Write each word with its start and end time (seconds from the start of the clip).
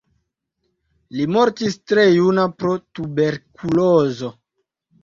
Li 1.17 1.27
mortis 1.35 1.77
tre 1.91 2.07
juna 2.17 2.49
pro 2.63 2.75
tuberkulozo. 2.97 4.35